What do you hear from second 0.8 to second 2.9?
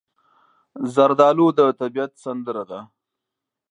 زردالو د طبیعت سندره ده.